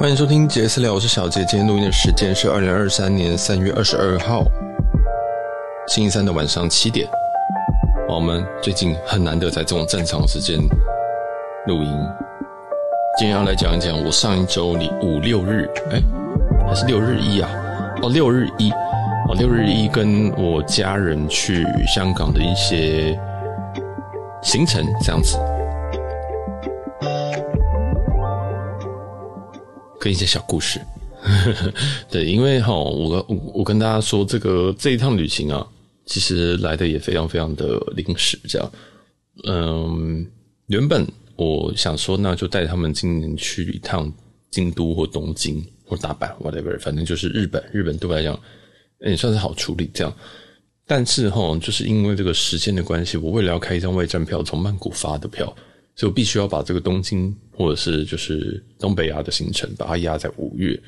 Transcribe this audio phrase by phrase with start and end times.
[0.00, 1.44] 欢迎收听杰私聊，我是小杰。
[1.44, 4.42] 今天录音的时间是二零二三年三月二十二号
[5.88, 7.06] 星期三的晚上七点。
[8.08, 10.58] 我们最近很难得在这种正常时间
[11.66, 11.92] 录音。
[13.18, 16.00] 今天要来讲一讲我上一周里五六日，哎，
[16.66, 17.50] 还是六日一啊？
[18.00, 21.62] 哦，六日一，哦，六日一跟我家人去
[21.94, 23.14] 香港的一些
[24.40, 25.36] 行程，这样子。
[30.00, 30.80] 跟一些小故事，
[32.10, 35.64] 对，因为哈，我我我跟大家说，这个这一趟旅行啊，
[36.06, 38.72] 其实来的也非常非常的临时，这样，
[39.46, 40.26] 嗯，
[40.68, 44.10] 原本我想说，那就带他们今年去一趟
[44.50, 48.40] 京都或东京或大阪，whatever，反正就是日本，日本对我来讲，
[49.00, 50.16] 也算是好处理这样，
[50.86, 55.54] 但是哈，就是因为这个时间的关系，我为了要开一张外站票，从曼谷发的票。
[56.00, 60.82] 所以我必须要把这个东京或者是就是东北亚的行程把它压在五月。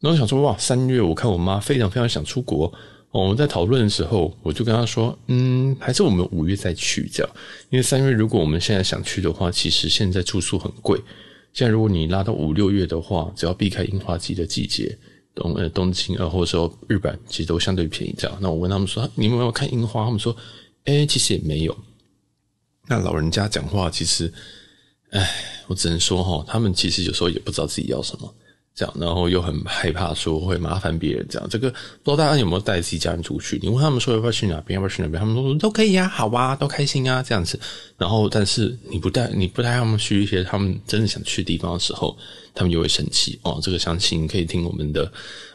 [0.00, 2.72] 那我想说，哇，三月我看我妈非常非常想出国。
[3.12, 7.32] 我们在讨论的时候，我就跟她说，嗯，还是我们五月再去这样。
[7.70, 11.00] 因为三月如果我们现在想去的话，其实现在住宿很贵。
[11.52, 14.98] 现在如果你拉到五六月的话，只要避开樱花季的季节，
[15.32, 18.36] 东呃东京呃或者说日本，其实都相对便宜这样。
[18.40, 20.04] 那我问他们说，你们有没有看樱花？
[20.04, 20.36] 他们说，
[20.86, 21.76] 哎，其实也没有。
[22.88, 24.32] 那老人家讲话其实，
[25.10, 25.28] 唉，
[25.66, 28.34] 我只能说哈，他们其实有时候也不知道自己要什么，
[28.74, 33.58] 这样，然后又很害怕说会麻烦别人，这样，这个不知道大家有没有带自己家人出去？
[33.62, 37.58] 你问他们说要不要去哪边，要不要去哪边，他们都说都可以呀，好啊，都开心啊，这样子。
[37.96, 42.16] 然后，但是你不带你不带他们去一些他们真的想去的地方的时候，
[42.52, 43.58] 他们就会生气哦。
[43.62, 45.10] 这个详情可以听我们的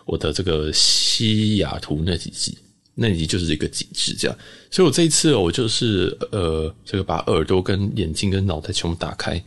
[0.06, 2.58] 我的这个西雅图那几集。
[2.94, 4.38] 那你就是一个极致，这样，
[4.70, 9.42] 所以我这一次我就是呃，这个把耳朵跟眼睛跟脑袋全部打开，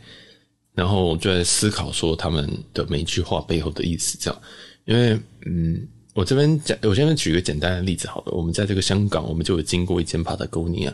[0.73, 4.41] 然后就在思考说他们的每一句话背后的意思，这样，
[4.85, 10.91] 因为嗯，我这边讲，我这边举一个简单的例子，好了，我们在这个香港，我们就有经过一间 Patagonia，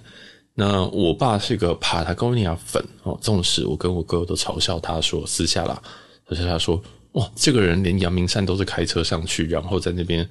[0.54, 5.82] 那我爸是个 Patagonia 粉哦，纵使我跟我哥都嘲笑他说私下啦，
[6.28, 10.30] 私下他说哇，这个人连阳明山都是开车上去，然后在那边。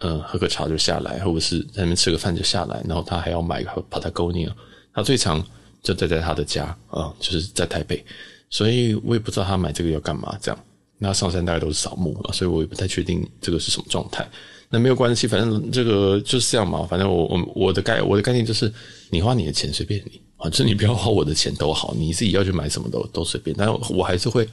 [0.00, 4.48] 嗯，喝个茶就下来，或者是在那边吃个饭就下来，然后他还要买个 Patagonia，
[4.94, 5.44] 他最常
[5.82, 8.04] 就待在他的家啊，就是在台北，
[8.48, 10.38] 所以我也不知道他买这个要干嘛。
[10.40, 10.64] 这样，
[10.98, 14.24] 那上山大概都是扫墓了，所以我也不太确定这个是什么状态。
[14.70, 16.86] 那没有关系，反正这个就是这样嘛。
[16.88, 18.72] 反正我我我的概我的概念就是，
[19.10, 24.48] 你花你的钱随便你啊，就是你不要花我的钱都好，你自己要去买什么都都随便，但我还是会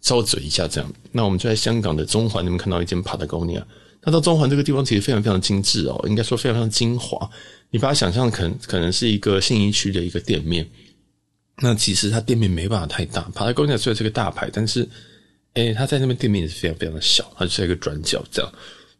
[0.00, 0.90] 稍微嘴一下这样。
[1.12, 3.62] 那我们就在香港的中环那边看到一间 Patagonia。
[4.06, 7.28] 那到中环这个地方其实非常非常精致哦，应该说非常非常精华。
[7.70, 10.64] 你把它想象可能可能是一个信义区的一个店面，
[11.60, 13.28] 那其实它店面没办法太大。
[13.34, 14.88] Patagonia 虽然是个大牌，但是，
[15.54, 18.52] 诶，它在那边店面也是非常非常的小，它就是一个转角这样。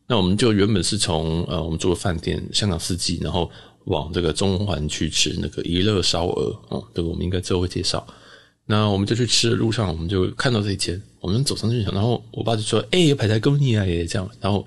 [0.08, 3.48] 那我们就原本是从呃我们住的饭店香港四季，然后
[3.84, 8.04] 往这个中环去吃那个一乐烧鹅哦，这个我们应该之后会介绍。
[8.66, 14.66] 那我们就去吃的路上，我们就看到这一间，我们走上去想，然后我爸就说：“诶，有 Patagonia 耶，这样。”然后。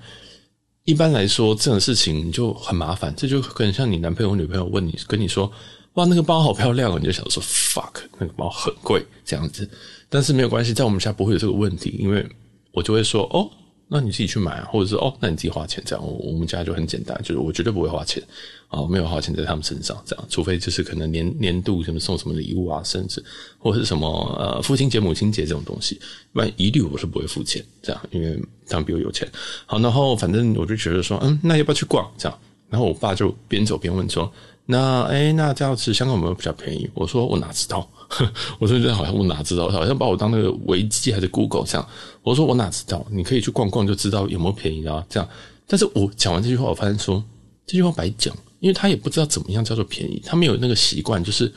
[0.84, 5.50] 一般来说，这种事情就很麻烦，这就很像你男朋友、女朋友问你，跟你说
[5.94, 9.68] ：“哇，那个包好漂亮！”你就想说：“fuck，那个包很贵。”这样子，
[10.08, 12.26] 但是没有关系，在我们家不会有这个问题，因为
[12.72, 13.50] 我就会说：“哦。”
[13.92, 16.06] 那你自己去买，或者是哦，那你自己花钱这样。
[16.06, 18.22] 我我们家就很简单，就是我绝对不会花钱
[18.68, 23.20] 啊，没有花钱在他们身上这样，除非就是可能年年度什么送什么礼物啊，甚至
[23.58, 24.08] 或者是什么
[24.38, 26.00] 呃父亲节、母亲节这种东西，
[26.32, 29.28] 不然一律我是不会付钱这样，因为他们比我有钱。
[29.66, 32.38] 好，然后反正我就觉得说，嗯，那要不要去逛这样？
[32.68, 34.32] 然后我爸就边走边问说，
[34.66, 36.88] 那哎，那这样子香港有没有比较便宜？
[36.94, 37.90] 我说我哪知道。
[38.58, 41.88] 我说：“这好像我哪知道，好像把我当那个维基还是 Google 这样。”
[42.22, 43.06] 我说：“我哪知道？
[43.10, 45.28] 你可以去逛逛就知道有没有便宜啊。”这样，
[45.66, 47.22] 但是我讲完这句话，我发现说
[47.66, 51.22] 这句话白讲，因为他也不知道怎么样叫做便宜，他没有那个习惯。
[51.22, 51.52] 就是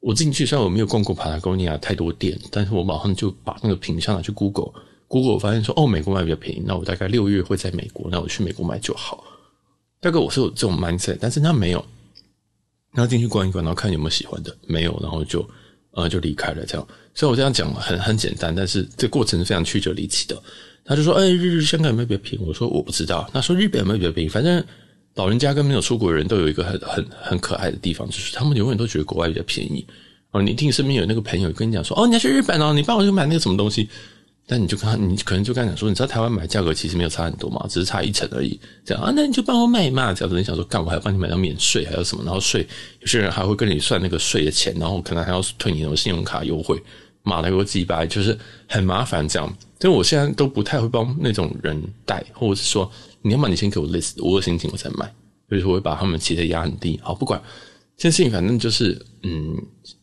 [0.00, 9.22] 我进去，虽然我没有逛过 Patagonia 太多店，但是我马上就把那个品相拿去 Google，Google 我发现说：“哦，美国买比较便宜。”那我大概六月会在美国，那我去美国买就好。
[10.00, 11.84] 大概我是有这种 mindset，但是他没有，
[12.92, 15.46] 然后进去逛一逛，然后看有没有喜欢的，没有，然后就。
[15.92, 16.86] 呃，就离开了，这样。
[17.14, 20.42] 所以我这样讲很很简单，但是这过程是非常曲折离奇的。
[20.84, 24.64] 他就说：“哎，日日香港有没有比较便宜？”我说：“我不知道。”他说：“日本有没有比较便宜？”反正
[25.14, 29.86] 老人家跟没有出国的人都有一个很很很可爱的地方，就是他们永远都觉得国外比较便宜。
[30.30, 33.88] 哦，你一定身边有那个朋友跟你讲说：“哦，你要去日本哦，你帮我去买那个什么东西。”
[34.46, 38.58] 但你就跟他，你可能就跟他讲说，你知道台湾买价格其实没有差很多嘛，只是差一成而已。
[38.84, 40.12] 这样啊，那你就帮我买嘛。
[40.12, 42.24] 这样子你想说，干我还要帮你买到免税，还有什么？
[42.24, 42.66] 然后税，
[43.00, 46.82] 有些人还会跟你算那个税的钱，然后可能还要退你什么信用卡优惠。
[47.22, 48.36] 马来国几百，就是
[48.68, 49.46] 很麻烦这样。
[49.80, 52.90] 所以我现在都不太会帮那种人带，或者是说，
[53.22, 55.06] 你要么你先给我 list，我有心情我再买。
[55.48, 56.98] 所以说我会把他们骑的压很低。
[57.00, 57.40] 好，不管
[57.96, 59.56] 这件事情，反正就是，嗯，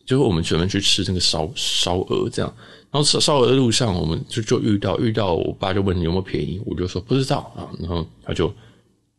[0.06, 2.54] 就是我们准备去吃那个烧烧鹅这样。
[2.90, 7.70] 然后烧烧鹅的路上，我们就就遇到遇到我爸就问你有没有便宜，我就说不知道啊。
[7.78, 8.48] 然后他就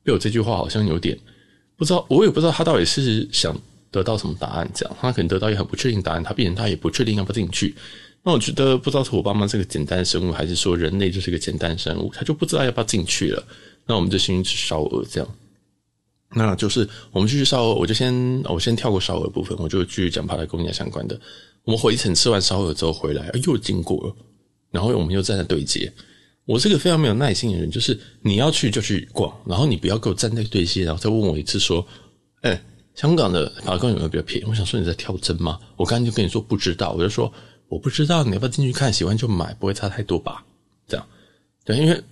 [0.04, 1.18] 被我这句话好像有点
[1.78, 3.56] 不知道，我也不知道他到底是想
[3.90, 4.98] 得到什么答案这样。
[5.00, 7.74] 他可能得到一个很不确定答案，他变成他也不确定要不要进去。
[8.24, 13.44] 那我觉得不知道是我爸妈是个简单生物，还是说人类就是个简单生物，他就不知道要不要进去了。
[13.88, 15.30] 那我们就先去烧鹅，这样。
[16.34, 21.20] 那就是我们继续烧鹅，我就先我先跳过烧鹅部分，我就继续讲帕拉哥尼亚相关的。
[21.64, 24.16] 我们回程吃完烧鹅之后回来，又经过，
[24.72, 25.92] 然后我们又站在对接。
[26.46, 31.86] 我是个非常没有耐心的人，就是你要去就去逛，然后你不要给我站在对接，然后再问我一次说
[32.42, 32.62] ：“哎、
[32.96, 35.60] 香港的帕塔哥有没有比较便宜？”我想说你在跳针吗？
[35.76, 37.32] 我刚才就跟你说不知道，我就说。
[37.68, 40.44] 我不知道你要不要进去看，喜欢就买，不会差太多吧？
[40.90, 41.08] 这样，
[41.64, 42.04] 对，因为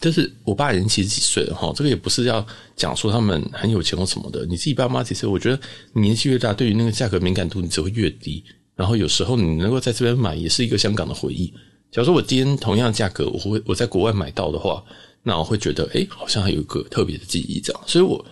[0.00, 2.44] 就是我爸已经七十几岁了哈，这个也不是要
[2.76, 4.44] 讲说他们很有钱或什么的。
[4.46, 5.58] 你自己爸妈其实，我觉得
[5.92, 8.44] 你年纪越大，对于那个价格敏感度你只会越低。
[8.74, 11.46] 然后有时候你能够在这边买，也是一个香港的回忆。
[11.90, 14.84] 假如说我今天同样价格，我会我在国外买到的话，
[15.22, 17.82] 那我会觉得，诶，好像还有一个特别的记忆这样。
[17.86, 18.22] 所以我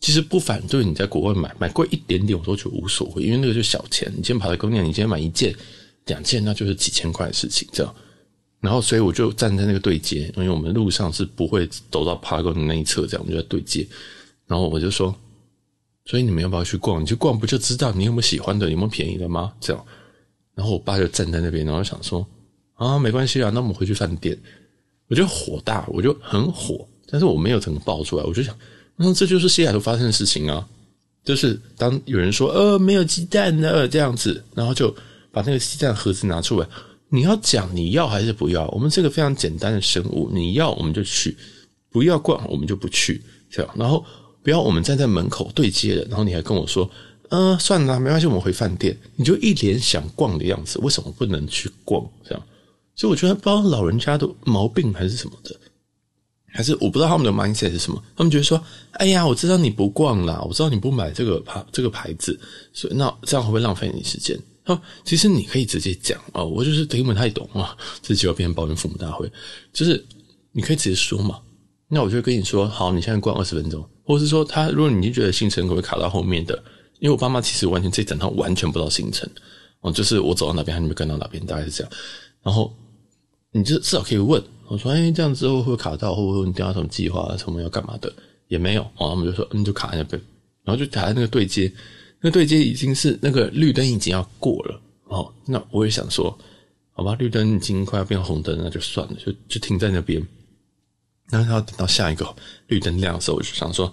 [0.00, 4.08] 其实不反对你在国外买，买贵一点点我都觉得无所谓，因为那个就小钱。
[4.10, 5.54] 你今天跑到公店，你今天买一件。
[6.06, 7.94] 两件那就是几千块的事情，这样，
[8.60, 13.86] 然后所以我就站在那个对接，因为我们路上是不会走到帕哥的那一侧，这样我们就在对接，
[14.46, 15.14] 然后我就说，
[16.04, 17.00] 所以你们要不要去逛？
[17.00, 19.52] 你去逛不就知道你有没有喜欢的，有没有便宜的吗？
[19.60, 19.84] 这样，
[20.54, 22.26] 然后我爸就站在那边，然后想说
[22.74, 24.36] 啊，没关系啊，那我们回去饭店。
[25.08, 28.54] 我就火大，我就很火，但是我没有整个爆出来，我就想，
[28.96, 30.66] 那这就是西雅图发生的事情啊，
[31.24, 34.94] 就是当有人说呃没有鸡蛋了这样子，然后就。
[35.30, 36.66] 把那个鸡蛋盒子拿出来，
[37.10, 38.68] 你要讲你要还是不要？
[38.68, 41.36] 我们是个非常简单的生物，你要我们就去，
[41.90, 43.74] 不要逛我们就不去，这样。
[43.76, 44.04] 然后
[44.42, 46.88] 不要我们站在门口对接了，然后你还跟我说，
[47.30, 48.96] 嗯、呃，算了，没关系，我们回饭店。
[49.16, 52.06] 你就一脸想逛的样子，为什么不能去逛？
[52.24, 52.42] 这样，
[52.94, 55.56] 所以我觉得不知道老人家的毛病还是什么的，
[56.52, 58.02] 还是我不知道他们的 mindset 是什么。
[58.16, 58.62] 他们觉得说，
[58.92, 62.38] 哎呀，我知道你不逛啦，我知道你不买这个牌这个牌子，
[62.72, 64.38] 所以那这样会不会浪费你时间？
[64.68, 69.30] 哦，其实你可以直接讲哦，我就是听不太懂啊，这就要变成抱怨父母大会，
[69.72, 70.04] 就是
[70.52, 71.40] 你可以直接说嘛。
[71.88, 76.54] 那我就跟你说，好，你现在逛二十分钟，或者是说他，如果你觉得行程可会卡到后面的，
[77.00, 79.26] 因为我爸妈其实完全这整趟完全不知道行程
[79.80, 81.90] 哦，就是我走到哪边，他们跟到哪边，大概是这样。
[82.42, 82.70] 然后
[83.52, 88.12] 你就至少可以问我说，哎，这样之后会卡到，会不会你定下什么计划，什么要干嘛的？
[88.48, 90.20] 也没有哦，他们就说你就卡在那边，
[90.64, 91.72] 然后就卡在那个对接。
[92.20, 96.36] 那对接已经是那个绿灯已经要过了哦，那我也想说，
[96.92, 100.20] 好吧，绿灯已经快要变红灯，那就算了，就就停在那边。
[101.30, 102.34] 然后要等到下一个
[102.66, 103.92] 绿灯亮的时候，我就想说，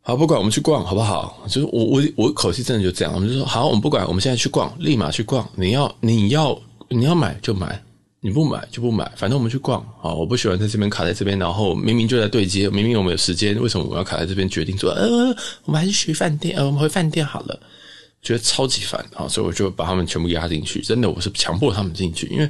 [0.00, 1.42] 好，不管我们去逛好不好？
[1.48, 5.48] 就是我我我口气真的就这样，我们就说好，我们不管，我们现在去逛，立马去逛。
[5.56, 7.82] 你要你要你要买就买。
[8.24, 10.14] 你不买就不买，反正我们去逛啊！
[10.14, 14.48] 我不喜欢在这边卡在这边，然后明明就在对接，明明我们有时间，为什么我要卡在这边？
[14.48, 15.34] 决定说，呃，
[15.64, 17.60] 我们还是去饭店，呃，我们回饭店好了。
[18.22, 19.26] 觉得超级烦啊！
[19.26, 22.48] 所以我就把他们全部压进去，真的，我是强迫他们进去，因为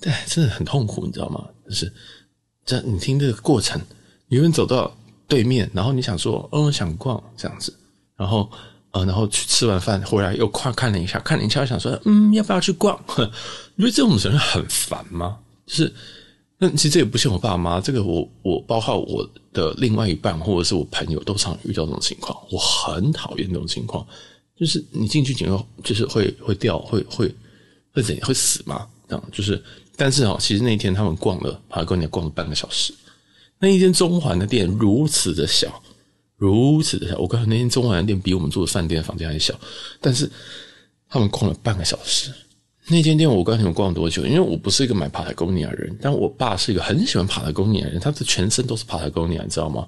[0.00, 1.44] 对，真的很痛苦，你知道吗？
[1.68, 1.92] 就是
[2.64, 3.80] 这，你听这个过程，
[4.28, 7.74] 你有人走到对面，然后你想说，嗯，想逛这样子，
[8.16, 8.48] 然后。
[8.92, 12.98] 呃，然后去吃完饭回来又快看了一下，看了一下，想说，嗯，要不要去逛？
[13.76, 15.38] 因为这种人很烦吗？
[15.66, 15.94] 就是，
[16.56, 24.06] 那其实这也不像我爸妈，这个我我包括我的另外一半或者是我朋友都常遇到这种情况，我很讨厌这种情况，
[24.58, 27.32] 就是你进去以后就是会会掉，会会
[27.92, 28.26] 会怎样？
[28.26, 28.86] 会死吗？
[29.06, 29.62] 这样就是，
[29.96, 32.94] 但是哦，其实那一天他们逛了，帕哥尼逛了半个小时，
[33.58, 35.82] 那一间中环的店如此的小。
[36.38, 39.52] 如此的小，我告诉你，那天中环的店比我们住的饭店的房间还小，
[40.00, 40.30] 但是
[41.10, 42.32] 他们逛了半个小时。
[42.86, 44.24] 那间店我告诉你们逛了多久？
[44.24, 49.86] 因为我不是一个买帕塔哥尼亚人，但我爸是一个很喜欢帕塔哥尼亚人，他的全身都是帕塔哥尼亚，你知道吗？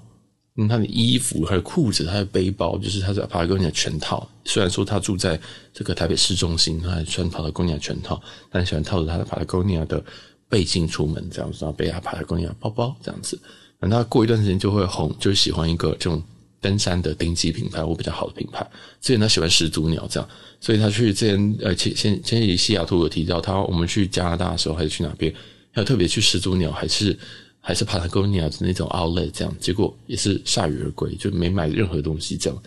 [0.57, 4.29] 嗯，他的衣服、还有裤子、他的背包，就是他的帕塔哥尼亚全套。
[4.43, 5.39] 虽然说他住在
[5.73, 10.03] 这个台北市中心，他还穿帕塔哥尼亚全套，但喜欢套着他的帕塔哥尼亚的
[10.49, 13.39] 背心出门，这样子，然后背他帕塔哥尼亚包包这样子。
[13.79, 16.21] 等他过一段时间就会红，就是喜欢一个这种。
[16.61, 18.65] 登山的顶级品牌或比较好的品牌，
[19.01, 25.33] 之前他喜欢始祖鸟这样，所以他去之前呃，前前前几西雅图有提到他，我们去加拿大的时候还是去哪边，
[25.71, 27.17] 还有特别去始祖鸟还是
[27.59, 32.63] 还是帕塔哥尼亚的那种 outlet 这样，结果也是铩羽而归，就没买任何东西这样。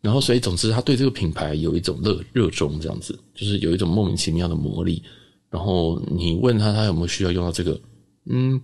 [0.00, 5.02] 然后所以总之他对这个品牌有一种热热衷，这样子就是有一种莫名其妙的魔力。
[5.50, 7.78] 然后你问他他有没有需要用到这个，
[8.26, 8.60] 嗯，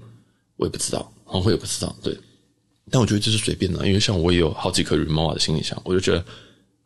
[0.56, 2.16] 我也不知道，我也不知道，对。
[2.94, 6.24] 但我觉得这是随便的，因为像我也有好几颗 Rimowa 的行李箱，我就觉得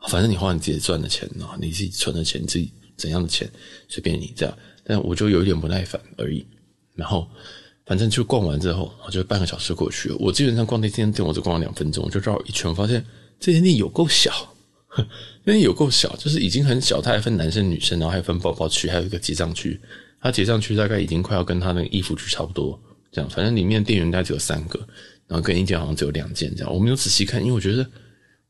[0.08, 3.46] 反正你花你自己赚的钱啊，你自己存的钱，你自己怎样的钱
[3.90, 4.58] 随便你这样。
[4.82, 6.46] 但我就有一点不耐烦而已。
[6.94, 7.28] 然后
[7.84, 10.16] 反正就逛完之后，我就半个小时过去了。
[10.18, 13.04] 我基本上逛那间店，我只逛了两分钟，我就绕一圈，发现
[13.38, 14.32] 这间店有够小，
[15.44, 17.02] 因为有够小，就是已经很小。
[17.02, 19.78] 它还分男生女生，然后还分包包区，还有一个结账区。
[20.22, 22.80] 它结账区大概已经快要跟它那个衣服区差不多，
[23.12, 23.30] 这样。
[23.30, 24.78] 反正里面店员大概只有三个。
[25.28, 27.86] 然后跟一间好像只有两间这样，我没有仔细看，因为我觉得，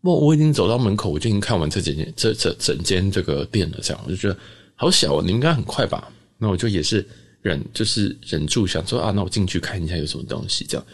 [0.01, 4.39] 我我已经走到门口，我就已经看完这几间这这整间这个店了，这样我就觉得
[4.77, 6.09] 好小哦，你应该很快吧？
[6.39, 7.05] 那我就也是
[7.43, 10.87] 忍，就是忍住想说啊，那我进去看一下有什么东西这样。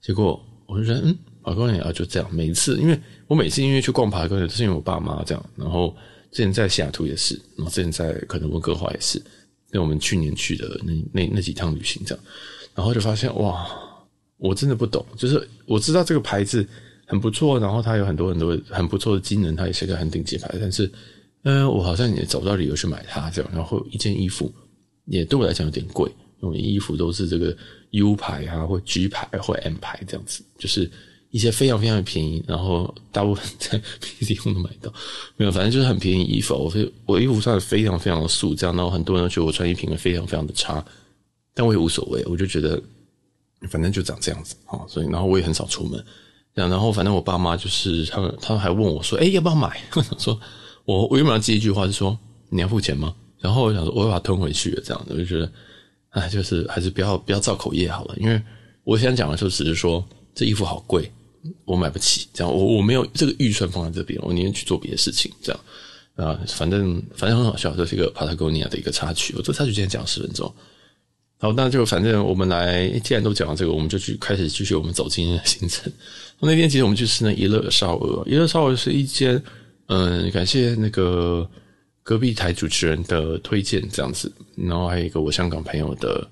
[0.00, 2.32] 结果我就觉得，嗯，爬高也就这样。
[2.32, 5.50] 每一次，因为我每次因为去逛爬高也都是因为我爸妈这样。
[5.56, 5.92] 然后
[6.30, 9.20] 之前在西雅图也是，然后之前在可能温哥华也是，
[9.72, 12.24] 那我们去年去的那那那几趟旅行这样，
[12.74, 13.66] 然后就发现哇。
[14.38, 16.66] 我真的不懂，就是我知道这个牌子
[17.06, 20.90] 很不错，然后它有很多很多很不错的机能，它也是个很顶级牌，但是，
[21.44, 23.48] 嗯，我好像也找不到理由去买它这样。
[23.54, 24.52] 然后一件衣服
[25.04, 26.10] 也对我来讲有点贵，
[26.40, 27.56] 因为衣服都是这个
[27.90, 30.90] U 牌啊，或 G 牌或 M 牌这样子，就是
[31.30, 34.92] 一些非常非常的便宜，然后大部分在便利店都买到，
[35.36, 36.54] 没有，反正就是很便宜衣服。
[36.54, 36.72] 我
[37.06, 40.84] 我衣服穿的非常非常的素，这样，然后很多人觉得我穿衣品味非常非常的差，
[41.54, 42.80] 但我也无所谓，我就觉得。
[43.70, 46.04] 反正就长这样子啊，所以然后我也很少出门，
[46.52, 50.36] 然后反正我爸妈就是他们，他们还问我说：“哎，要不要买？” 我想说，
[50.84, 52.18] 我我原本要接一句话是说
[52.50, 55.52] ：“你要付钱吗？”然后我想说，我会把它吞回去了，这样子我就觉得，
[56.08, 58.42] 哎，就是还是不要不要造口业好了，因为
[58.82, 60.04] 我想讲的时候只是说
[60.34, 61.08] 这衣服好贵，
[61.64, 65.60] 我买不起，这样我我没有这个预算放在这边，我宁愿去做别的事情，这样
[66.16, 70.52] 啊，反正反正很好笑，这是一个 Patagonia 的一个插曲，我这插曲今天讲十分钟。
[71.42, 75.92] 好，那就反正我们来，既然都讲到这个，我们就去开始继续我们走今天的行程。
[76.38, 79.42] 那天其实我们去吃那一乐烧鹅，一乐烧鹅是一间，
[79.86, 81.44] 嗯，感谢那个
[82.04, 86.24] 隔壁台主持人的推荐这样子，然后还有一个我香港朋友的，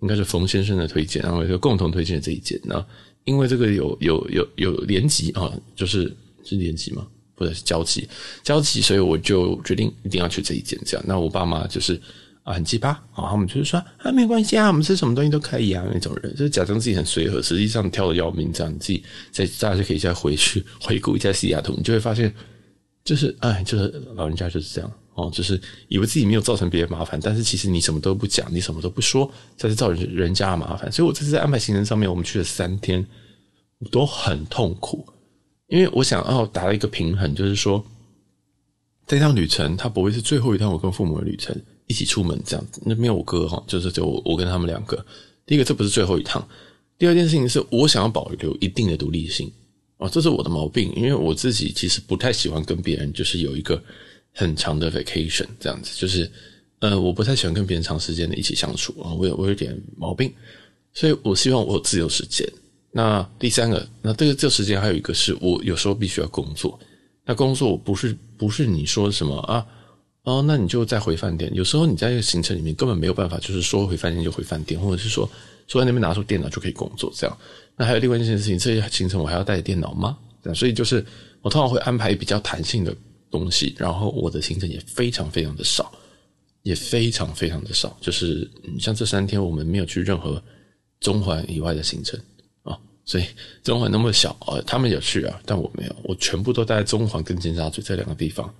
[0.00, 2.60] 应该是冯先生的推荐，然后就共同推荐这一间。
[2.64, 2.84] 那
[3.22, 7.06] 因为这个有有有有连级啊，就是是连级吗？
[7.36, 8.08] 或者是交集
[8.42, 10.76] 交集，所以我就决定一定要去这一间。
[10.84, 12.00] 这样，那我爸妈就是。
[12.46, 13.28] 啊，很奇葩啊！
[13.28, 18.52] 他们就是说啊，没关系啊，我们吃什么东西都可以啊，那种人就是假装自己很随和，实际上跳的要命。
[18.52, 22.32] 这样你自己再大家就可以再回去回顾一下西雅图，你就会发现，
[23.02, 30.90] 就是哎，就是老人家就是这样哦，就是以为自己没有造成别人麻烦，但是其实你什么都不讲，你什么都不说，才是造成人家的麻烦。
[30.92, 33.04] 所以我这次在安排行程上面，我们去了三天，
[33.90, 35.04] 都很痛苦，
[35.66, 37.84] 因为我想要达到一个平衡，就是说，
[39.04, 41.60] 这趟旅程它不会是最后一趟我跟父母的旅程。
[41.86, 45.04] 一起出门这样子，那没有我哥哈，就是就我跟他们两个。
[45.46, 46.42] 第一个，这不是最后一趟；
[46.98, 49.50] 第二件事情是我想要保留一定的独立性
[49.96, 53.80] 啊，这是我的毛病，因为我自己其实不太喜欢跟别人就是有一个
[54.32, 56.30] 很长的 vacation 这样子，就是
[56.80, 60.32] 呃，我不太喜欢跟别人长时间的一起相处啊，我有我有点毛病，
[60.92, 62.44] 所以我希望我有自由时间。
[62.90, 66.78] 那第三个，那这个这个时间还有一个是我有时候必须要工作，
[67.24, 69.64] 那工作不是不是你说什么啊？
[70.26, 71.48] 哦，那你就再回饭店。
[71.54, 75.30] 有时候你在一个行程里面根本没有办法，就是说回饭店就回饭店，或者是说
[75.68, 77.38] 说在那边拿出电脑就可以工作这样。
[77.76, 80.18] 那还有另外一件事情，这些行程我还要带电脑吗？
[80.42, 81.04] 这样，所以就是
[81.42, 82.92] 我通常会安排比较弹性的
[83.30, 85.92] 东西，然后我的行程也非常非常的少，
[86.64, 87.96] 也非常非常的少。
[88.00, 90.42] 就是像这三天我们没有去任何
[90.98, 92.18] 中环以外的行程
[92.64, 93.24] 啊，所以
[93.62, 98.52] 中环那么小啊，他们有去啊，但我没有，我全部都待在中环跟尖沙咀这两个地方。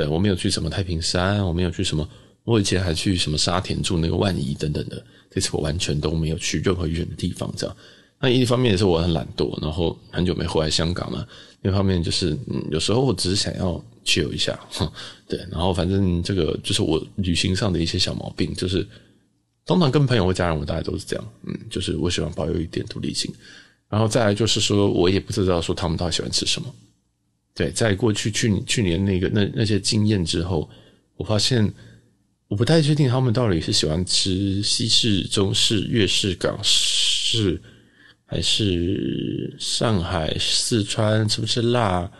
[0.00, 2.08] 对，我没有去什么太平山，我没有去什么，
[2.44, 7.76] 我以前还去什么沙田住那个万怡等等的，这次我完全都没有去任何远的地方，这样。
[8.18, 11.22] 那一方面也是我很懒惰，然后很久没回来香港了；
[11.60, 14.58] 另一方面就是，嗯，有时候我只是想要 chill 一下，
[15.28, 15.38] 对。
[15.50, 18.86] 然后反正这个就是我旅行上的一些小毛病，就是
[19.66, 23.30] 通常跟朋友或家人，我大概都是这样，嗯，就是我喜欢保有一点独立性。
[23.90, 26.74] 然后再来就是说，我也不知道说他们到底喜欢吃什么。
[27.52, 30.70] 对，在过去去去年那个那那些经验之后，
[31.16, 31.70] 我发现
[32.48, 37.60] 我不太确定他们到底是喜欢吃西式、中式、粤式、港式，
[38.24, 42.10] 还是上海、四川吃不吃辣？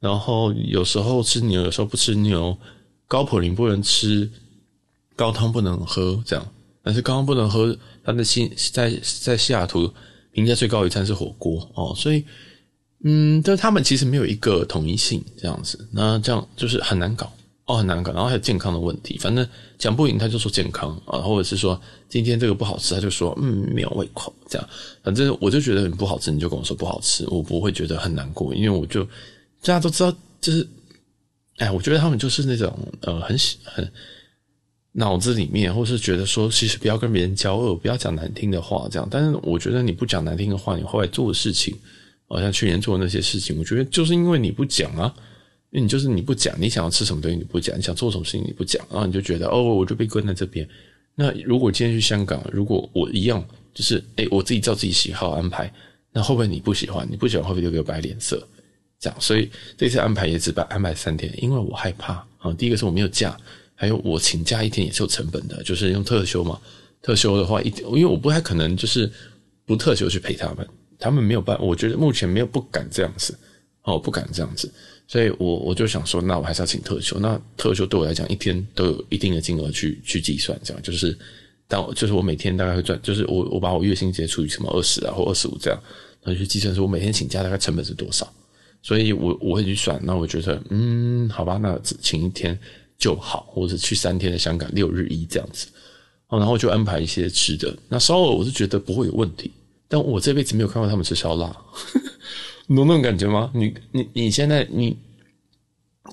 [0.00, 2.56] 然后有时候吃牛，有时候不吃牛。
[3.08, 4.30] 高普林不能吃，
[5.16, 6.52] 高汤不能喝，这样。
[6.82, 9.92] 但是高汤不能喝，他的西在在西雅图
[10.30, 12.24] 评价最高一餐是火锅哦，所以。
[13.04, 17.32] 嗯，但是他们其实没有一个统一性这样子，那这样就是很难搞
[17.66, 18.12] 哦，很难搞。
[18.12, 19.46] 然后还有健康的问题，反正
[19.78, 24.68] 讲不赢他就说健康啊，或者是说今天这个不好吃，他就说嗯没有胃口这样。
[25.02, 30.66] 反正我就觉得很不好吃，你就跟我说不好吃，我不会觉得很难过，因为我就大家都知道，就是
[31.58, 33.92] 哎，我觉得他们就是那种呃很很。
[34.96, 39.08] 脑子里面，或是觉得说，其实不要跟别人交恶，不要讲难听的话，这样。
[39.10, 41.76] 但是我觉得你不讲难听的话，你后来做的事情，
[42.26, 45.14] 好像去年做的那些事情，我觉得就是因为你不讲啊，
[45.70, 50.68] 因为你就是你不讲，你想要吃什么东西你不讲，你想做什么事情你不讲，然后你就觉得哦，我就被关在这边。
[51.14, 55.72] 那如果今天去香港，如果我一样，就是诶，我自己照自己喜好安排，
[56.12, 57.06] 那会不会你不喜欢？
[57.10, 58.46] 你不喜欢会不会就给我摆脸色？
[58.98, 62.52] 这样，所以这次安排也只摆安排三天，因为我害怕啊。
[62.56, 63.36] 第一个是我没有假。
[63.76, 66.58] 还有我请假一天也是有成本的，就是用特休嘛。
[67.02, 69.10] 特休的话，一因为我不太可能就是
[69.66, 70.66] 不特休去陪他们，
[70.98, 73.36] 他们没有办法，我觉得目前没有不敢这样子
[73.82, 74.72] 哦，不敢这样子，
[75.06, 77.18] 所以我我就想说，那我还是要请特休。
[77.18, 81.16] 那特休对我来讲，一天都有一定的金额去去计算，这样就是
[81.68, 85.78] 当就是我每天大概会赚，就是我我把我月薪直接除以什么二十啊或二十五这样，
[86.22, 88.32] 然后去计算说我每天请假大概成本是多少。
[88.82, 92.58] 所以我我会去算，那我觉得嗯，好吧，那只请一天。
[92.96, 95.66] 就好，或者去三天的香港六日一这样子，
[96.28, 97.76] 哦然后就安排一些吃的。
[97.88, 99.50] 那稍微我是觉得不会有问题，
[99.88, 101.54] 但我这辈子没有看过他们吃烧腊，
[102.66, 103.50] 你懂那种感觉吗？
[103.54, 104.96] 你你你现在你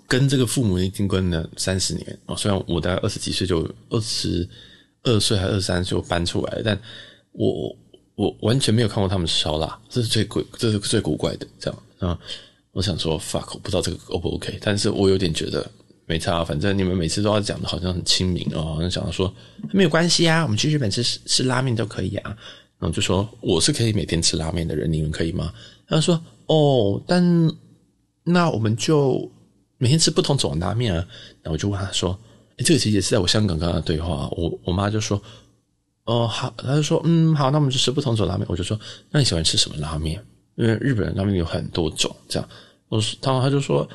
[0.08, 4.48] 跟这个父母已经跟了三十年哦，虽然我大概二十几岁就二十
[5.04, 6.82] 二岁还二十三岁就搬出来了，但
[7.32, 7.76] 我
[8.16, 12.20] 我完全没有看过他们吃烧腊，这是最鬼，这是最古怪的这样啊。
[12.72, 15.70] 我想说 fuck，我不知道这个 O 不 OK，但是我有点觉得。
[16.08, 19.34] 没差，反正你们每次都要讲的好像很亲民哦，好像讲到说
[19.72, 22.38] 没有关系啊，我们去日本吃吃拉面都可以啊。
[22.82, 25.54] 然后就说我是可以每天吃拉面的人，你们可以吗？
[25.88, 27.24] 他说哦，但
[28.24, 29.32] 那我们就
[29.78, 30.98] 每天吃不同种的拉面啊。
[31.44, 32.20] 然后我就问他说，
[32.58, 35.22] 诶，这个其实也是在我香港跟他的对话，我我妈就说
[36.06, 38.46] 哦好，他就说嗯好，那我们就吃不同种拉面。
[38.50, 38.78] 我就说
[39.12, 40.22] 那你喜欢吃什么拉面？
[40.56, 42.50] 因为日本人拉面有很多种，这样
[42.90, 43.88] 我说，然后他就说。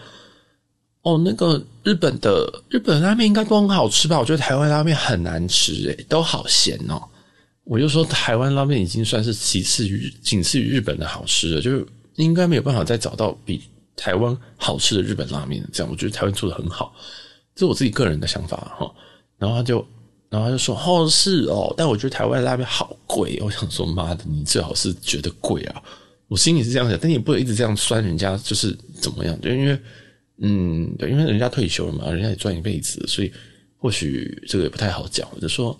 [1.03, 4.19] 哦，那个日本的日本拉面应该都很好吃吧？
[4.19, 7.01] 我觉得台湾拉面很难吃，诶，都好咸哦。
[7.67, 13.61] 我就说台湾拉面已经算是其次于仅次于日本的好吃了，就是应该没有办法再找到比
[13.97, 15.63] 台湾好吃的日本拉面。
[15.73, 16.95] 这样，我觉得台湾做的很好，
[17.55, 18.91] 这是我自己个人的想法哈。
[19.37, 19.85] 然后他就，
[20.31, 25.83] 然后他就说：“哦，是哦，但我觉得台湾拉面好贵。”我想说：“妈的，你最好是觉得贵啊！”
[26.29, 29.41] 我心里是这样想，但你不能一直这样酸人家，就是怎么样？
[29.41, 29.79] 就因为。
[30.39, 33.33] 嗯，对，因为人家退休了嘛，人家也赚一辈子，所以
[33.79, 35.27] 或许这个也不太好讲。
[35.35, 35.75] 我就说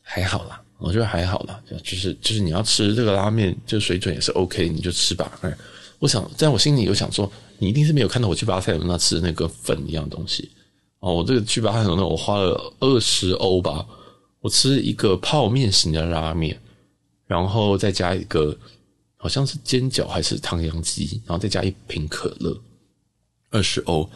[0.00, 5.38] 还好啦，我觉得还好啦，就是就是你要吃这个拉面，就水准也是 OK，你就吃吧。
[5.42, 5.52] 哎，
[5.98, 10.50] 我想在我心里有想说，你一定是没有看到我去巴塞罗那吃的那个粉一样东西
[11.00, 11.14] 哦。
[11.14, 13.84] 我这个去巴塞罗那，我花了二十欧吧，
[14.40, 16.56] 我吃一个泡面型的拉面，
[17.26, 18.56] 然后再加一个
[19.16, 22.56] 好像是煎饺还是唐扬鸡，然后再加一瓶可乐。
[23.50, 24.08] 二十欧，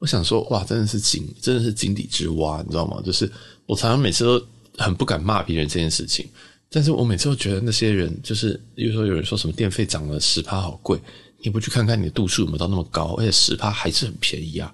[0.00, 3.00] 我想说，哇，真的是井，真的是井底之蛙，你知道吗？
[3.02, 3.30] 就是
[3.64, 4.46] 我常常每次都
[4.80, 6.26] 很不敢骂别人这件事情，
[6.70, 10.98] 但是我每次都觉得那些人，就是比如说有人说什么电费涨了十趴，好贵，
[11.42, 14.72] 你不去看看你的度数有没有到那么高，而且十趴还是很便宜啊，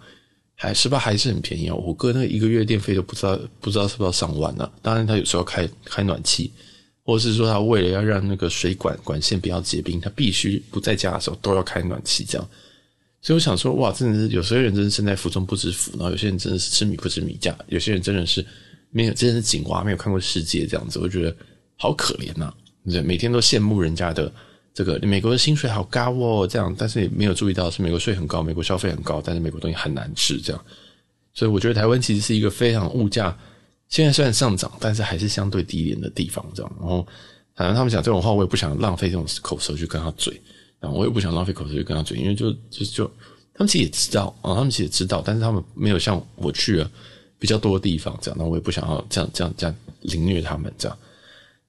[0.55, 1.75] 还十趴还是很便宜啊。
[1.75, 4.73] 我哥那一个月电费都不知道不知道是不是要上万呢、啊。
[4.81, 6.53] 当然他有时候开开暖气，
[7.03, 12.49] 或者是说他为了要让那个水管管线不要结冰，他必须不在家的时候都要开暖气这样。
[13.23, 18.45] 所以我想说，哇，真的是有些人真的身在福中不知福，然后有些人真的是吃米不知米价，有些人真的是
[18.97, 21.37] 没有，真的是井蛙，没有看过世界这样子，我觉得
[21.77, 22.51] 好可怜呐、
[22.91, 24.33] 对，每天都羡慕人家的
[24.73, 30.65] 这个美国的薪水好高哦，这样，但是也没有注意到是美国税很高，美国消费很高，但是美国东西很难吃这样。
[31.35, 33.37] 所以我觉得台湾其实是一个非常物价
[33.91, 36.73] 现在虽然上涨，但是还是相对低廉的地方这样。
[36.81, 37.07] 然后
[37.55, 40.41] 反正他们讲这种话，我也不想浪费这种口舌去跟他嘴。
[40.81, 43.07] 然后我也不想浪费口舌去跟他嘴，因为就就就
[43.53, 46.91] 他们其实也知道啊，他们其实也知道，但是他们没有像我去了
[47.38, 50.99] 比较多的地方这样，那我也不想要这样这样这样凌虐他们这样。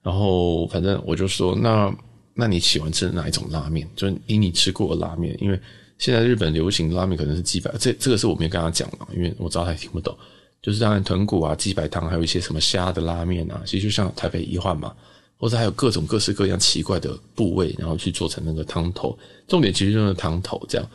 [0.02, 1.94] 然后反正我就说，那
[2.34, 3.90] 那你喜欢吃哪一种拉面？
[3.96, 5.60] 就是以你吃过的拉面，因为
[5.98, 10.16] 现在日本流行的拉面可能是鸡白，这这个是我没有跟他讲嘛，因为我知道他也听不懂。
[10.62, 14.94] 就是当然豚骨啊、鸡白汤，还有一些什么虾的拉面啊，其实就像台北一换嘛。
[15.40, 19.16] 或者还有各种各式各样奇怪的部位，然后去做成那个汤头。
[19.48, 20.90] 重点其实就是汤头这样，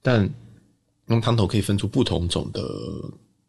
[0.00, 0.30] 但
[1.08, 2.62] 用汤头可以分出不同种的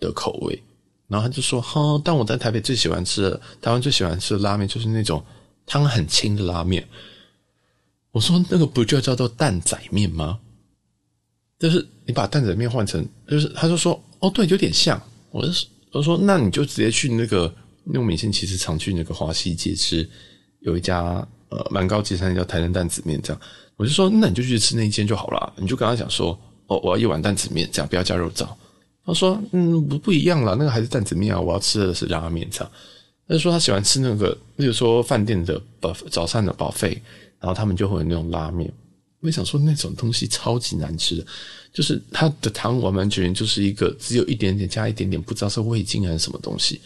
[0.02, 0.62] 的口味。
[1.08, 5.24] 然后他就说：“哈，但我在台北最喜欢吃的，台湾最喜欢吃的拉面就是那种
[5.66, 6.88] 汤很清的拉面。”
[8.12, 10.40] 我说那个不就叫做担仔面吗？
[11.60, 15.02] 就是你把担仔面换成，就是他就说哦，对，有点像。
[15.32, 15.52] 我就
[15.92, 17.44] 我说那你就直接去那个，
[17.86, 20.10] 因为我们以前其实常去那个华西街吃，
[20.60, 23.42] 有一家呃蛮高级餐厅叫台南担仔面，这样。
[23.76, 26.38] 我就说那你就去吃那一间就好了，你就跟他讲说
[26.68, 28.48] 哦，我要一碗担仔面，这样不要加肉燥。
[29.06, 32.72] 他说嗯不不一样了，那个还是担子面啊，我要吃的是拉面这样。
[33.28, 37.02] 他就说他喜欢吃那个，比如说饭店的早早餐的保费。
[37.42, 38.72] 然后他们就会有那种拉面，
[39.20, 41.26] 我想说那种东西超级难吃的，
[41.74, 46.80] 就是它的汤完完全全就是一个只有一点点加一点点，不知道是味精还是什么东西。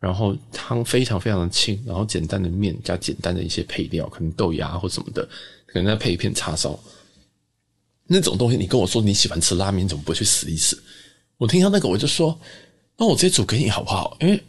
[0.00, 5.22] 然后汤非常非常的清，然后简单的面加简单的一些配料，可能豆芽或什么的，
[5.66, 6.76] 可能再配一片叉烧。
[8.08, 10.76] 那种东西，你跟我说你喜欢吃拉面，怎么不去试一试？
[11.42, 12.38] 我听到那个我就说，
[12.96, 14.16] 那我直接煮给你好不好？
[14.20, 14.40] 因为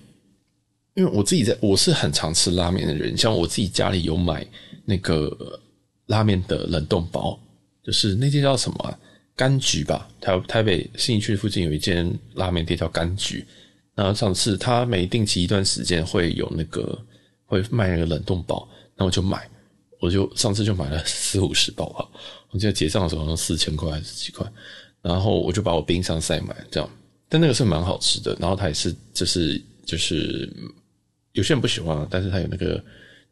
[0.93, 4.45] 因为我自己在我是很常吃拉面的人，像我自己家里有买。
[4.85, 5.57] 那个
[6.07, 7.39] 拉面的冷冻包，
[7.81, 8.99] 就是那间叫什么
[9.37, 10.09] 柑橘吧？
[10.19, 13.45] 台台北信义区附近有一间拉面店叫柑橘。
[13.95, 17.01] 然后上次他每定期一段时间会有那个
[17.45, 19.49] 会卖那个冷冻包，那我就买，
[20.01, 22.05] 我就上次就买了四五十包吧。
[22.51, 24.45] 我记得结账的时候好像四千块还是几块，
[25.03, 26.89] 然后我就把我冰箱塞满这样。
[27.29, 30.51] 但那个是蛮好吃的，然后它也是就是就是
[31.33, 32.83] 有些人不喜欢，但是它有那个。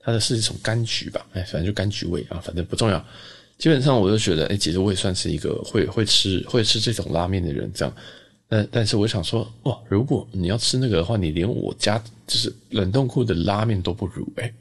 [0.03, 3.05] 它的是一种柑橘吧，哎，反正就柑橘味啊，反正不重要。
[3.59, 7.95] 基本上我就觉得，哎，其实我也算是一个 会会吃会吃这种拉面的人，这样。
[8.47, 14.51] 但但是我想说，哇，如果你要吃那个的话，你连我家就是冷冻库的拉面都不如，哎。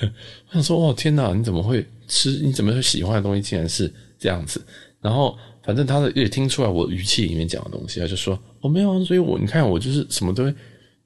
[0.50, 2.32] 我想说，哇，天哪，你怎么会吃？
[2.42, 4.60] 你怎么会喜欢的东西竟然是这样子？
[5.00, 10.54] 然后反正他的也听出来我语气里面讲的东西，他就说，我没有啊，所以我你看我就是什么都会，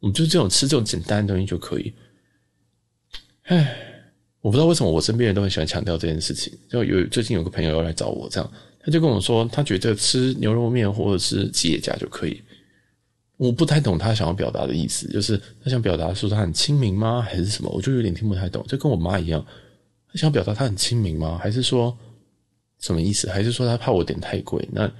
[0.00, 1.92] 我就这种吃这种简单的东西就可以。
[3.44, 3.76] 唉，
[4.40, 6.52] 我不知道为什么我身边人都很喜欢强调这件事情。
[6.68, 12.40] 就有最近有个朋友要来找我，这样他就跟我说，他觉得吃牛肉面或者是吉野家就可以。
[13.36, 17.70] 我不太懂他想要表达的意思，就是他想表达说他很亲民吗，还是什么？
[17.70, 18.64] 我就有点听不太懂。
[18.66, 19.44] 就跟我妈一样，
[20.10, 21.38] 他想表达他很亲民吗？
[21.38, 21.94] 还是说
[22.80, 23.28] 什么意思？
[23.30, 24.66] 还是说他怕我点太贵？
[24.72, 24.92] 那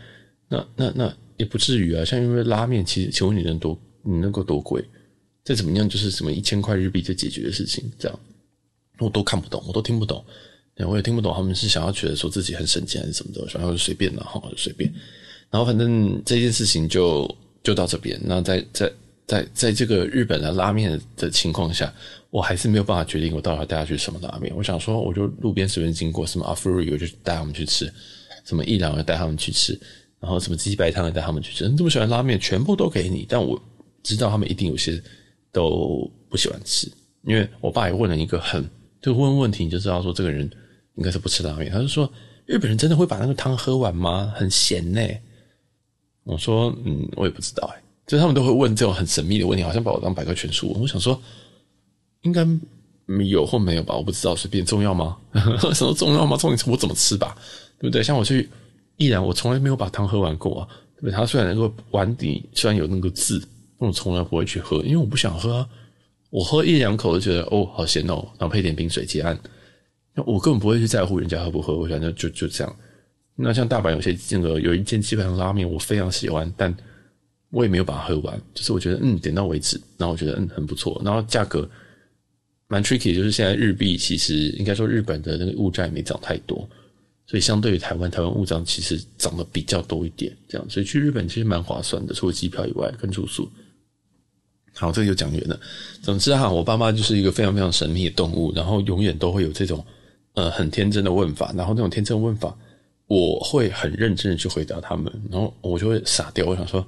[0.49, 2.05] 那那那也不至于啊。
[2.05, 4.85] 像因为拉面，其实请问你能多你能够多贵？
[5.45, 8.19] 再怎么样就是什么一千块日币就解决的事情，这样。
[8.99, 10.25] 我都看不懂，我都听不懂，
[10.89, 14.91] 我也听不懂他们是想要觉得说自己很省钱还是什么的，想要就随便了哈，随便。
[15.51, 17.31] 然后反正这件事情就
[17.62, 18.19] 就到这边。
[18.25, 18.93] 那在在
[19.27, 21.93] 在在这个日本的拉面的情况下，
[22.37, 24.53] 我还是没有办法决定我到底要带他去什么拉面。
[24.55, 27.87] 我想说，我就路边随便经过什么阿芙瑞，我就带他们去吃；
[28.44, 29.72] 什么一兰，我就带他们去吃；
[30.20, 31.66] 然后什么鸡白汤，带他们去吃。
[31.66, 33.25] 你这么喜欢拉面，全部都给你。
[33.27, 33.59] 但我
[34.03, 35.03] 知道他们一定有些
[35.51, 38.62] 都不喜欢吃，因为我爸也问了一个很。
[39.01, 40.42] 就问问题，你就知道说这个人
[40.96, 41.72] 应该是不吃拉面。
[41.72, 42.07] 他就说，
[42.44, 44.31] 日本人真的会把那个汤喝完吗？
[44.37, 45.01] 很咸呢。
[46.25, 47.83] 我说，嗯，我也不知道哎。
[48.07, 50.77] 就是他们都会问这种很神秘的问题，好像把我当百科全书。
[50.79, 51.18] 我想说，
[52.27, 52.47] 应该
[53.25, 53.95] 有或没有吧？
[53.97, 55.17] 我不知道，随便重要吗？
[55.73, 56.37] 什么重要吗？
[56.37, 57.35] 重点是我怎么吃吧，
[57.79, 58.03] 对不对？
[58.03, 58.49] 像我去
[58.97, 60.69] 依然，我从来没有把汤喝完过啊。
[60.97, 61.12] 对不对？
[61.12, 63.39] 他虽然那个碗底虽然有那个字，
[63.79, 65.69] 但我从来不会去喝，因为我不想喝啊。
[66.31, 69.39] 我喝一两口就觉得哦，好咸哦，然后配点冰水结案。
[70.15, 72.77] 那我根本不会去在乎人家喝不喝，我想就就就这样。
[73.35, 76.75] 那像大阪有些那个有一间基本上拉面我非常喜欢，但
[77.51, 81.69] 我也没有把它喝完，就是我觉得嗯点到为止，然后我觉得嗯很不错，然后价格
[82.69, 86.69] 蛮 tricky，就是现在日币其实应该说日本的那个物价也没涨太多，
[87.27, 93.49] 所以相对于台湾，台湾物价其实涨得比较多一点，这样，所以去日本其实蛮划算的，除了机票以外跟住宿。
[94.75, 95.59] 好，这个就讲远了。
[96.03, 99.83] 总之哈，我爸妈就是一个非常非常神秘的动物，然后永远都会有这种
[100.35, 102.55] 呃很天真的问法，然后那种天真问法，
[103.07, 106.45] 我会很认真的去回答他们，然后我就会傻掉。
[106.45, 106.87] 我想说，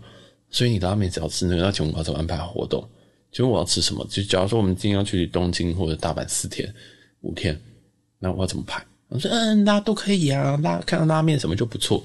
[0.50, 2.86] 所以你拉面只要吃那个，那请问我要怎么安排活动？
[3.32, 4.06] 请问我要吃什么？
[4.10, 6.72] 就假如说我们今天要去东京或者大阪四天
[7.20, 7.60] 五天，
[8.18, 8.84] 那我要怎么排？
[9.08, 12.04] 我说嗯，那都可以啊，拉看到拉面什么就不错，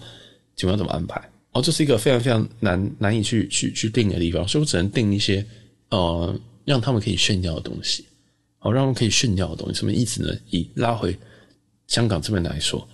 [0.56, 1.22] 请问要怎么安排？
[1.52, 5.46] 哦，这是一个非常非常难难以去去去定的地方，所以我只能定一些。
[5.90, 8.04] 呃，让他们可以炫耀的东西，
[8.58, 10.36] 好，让他们可以炫耀的东西，什么意思呢？
[10.50, 11.16] 以拉回
[11.86, 12.88] 香港这边来说，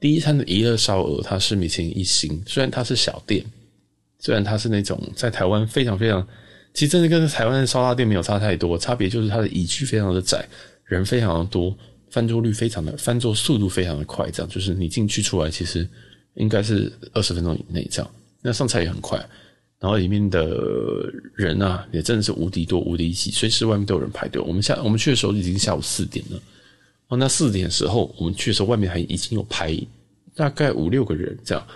[0.00, 3.44] 第一餐的一乐烧鹅，它是米其林一星，虽然它是小店，
[4.18, 6.26] 虽然它是那种在台湾非常非常，
[6.78, 10.48] 其实真的跟台湾的烧腊店没有差太多，差别就是它的椅区非常的窄，
[10.84, 11.76] 人非常的多，
[12.08, 15.84] 翻桌率非常的，翻桌速度非常的快，这样就是你进去出来其实
[16.34, 18.08] 应该是二十分钟以内这样，
[18.40, 19.18] 那上菜也很快。
[19.80, 24.40] 然后里面的人啊，也真的是无敌多、无敌挤，随时外面都有人排队。
[24.40, 26.40] 我们下我们去的时候已经下午四点了，
[27.08, 29.76] 哦，那四点的时候我们去的时候，外面还已经有排
[30.36, 31.66] 大概五六个人这样。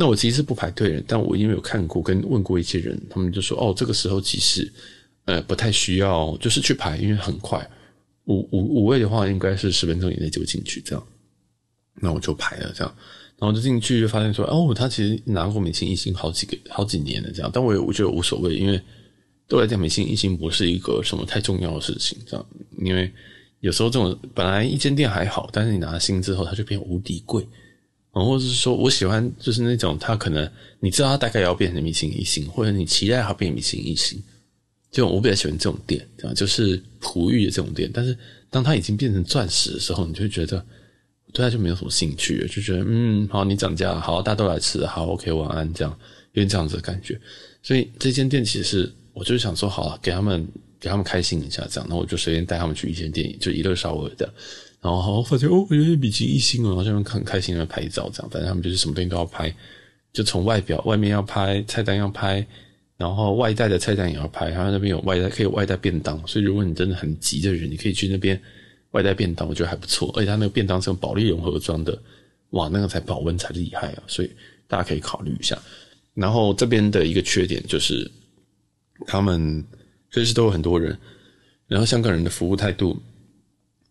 [0.00, 4.72] 那我其实是不排队人，但我因为有看过跟问过一些人，他们就说哦，这个时候其实
[5.26, 7.70] 呃不太需要，就是去排，因为很快
[8.24, 11.06] 五五五位的话，应该是十分钟以内就进去这样。
[12.00, 12.96] 那我就排了这样，
[13.38, 18.80] 然后就进去就发现说哦，他其实拿过明星一星好几个好几年了这样，但我也我觉得无所谓，因为
[19.46, 22.46] 对我来讲明星一星不是一个什么太重要的事情这样，
[22.78, 23.12] 因为。
[23.62, 27.46] 有时候这种本来一间店还好，但是你拿了星之后，它就变无敌贵，
[28.12, 34.20] 或者是说我喜欢就是那种他可能你知道他大概要变成明星一星，或者你期待他变明星一星，
[34.90, 37.90] 就我比较喜欢这种店，这样就是璞玉的这种店。
[37.92, 38.16] 但是
[38.50, 40.64] 当它已经变成钻石的时候，你就觉得
[41.32, 45.96] 对它就没有什么兴趣，就觉得嗯，好，你涨价，好，大家都来吃，好，OK，晚安，这样
[46.32, 47.20] 有点这样子的感觉。
[47.62, 50.46] 所以这间店其实我就是想说，好了，给他们。
[50.82, 54.32] 给他们开心一下，这样，那我就随便带他们去一间店，就一乐烧鹅的，
[54.80, 59.54] 然后发现哦，有点米其林一星哦，然后他们很开心的拍照，这样，反正他们就是什么东西都要拍，
[60.12, 62.46] 就从外表外面要拍，菜单要拍，
[62.96, 68.40] 然后外带的菜单也要拍，他们那边有外带，可以有外带便当，所以如果你真的很急的人，你可以去那边
[68.92, 72.00] 外带便当，我觉得还不错，而且他那个便当是用保利融合装的，
[72.50, 74.30] 哇，那个才保温才厉害啊，所以
[74.66, 75.58] 大家可以考虑一下。
[76.14, 78.10] 然后这边的一个缺点就是
[79.06, 79.64] 他们。
[80.12, 80.98] 确实都有很多人，
[81.68, 83.00] 然后香港人的服务态度